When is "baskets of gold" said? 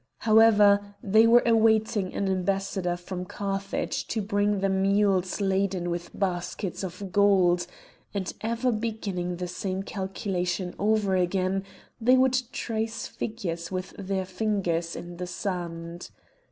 6.19-7.67